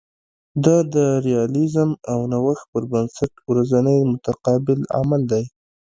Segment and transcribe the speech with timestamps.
[0.63, 0.95] دا د
[1.25, 5.43] ریالیزم او نوښت پر بنسټ ورځنی متقابل عمل دی